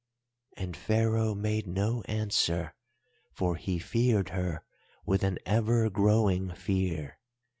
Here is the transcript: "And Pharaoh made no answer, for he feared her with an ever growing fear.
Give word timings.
"And 0.57 0.75
Pharaoh 0.75 1.35
made 1.35 1.67
no 1.67 2.01
answer, 2.07 2.73
for 3.31 3.55
he 3.55 3.77
feared 3.77 4.29
her 4.29 4.63
with 5.05 5.21
an 5.23 5.37
ever 5.45 5.91
growing 5.91 6.49
fear. 6.55 7.19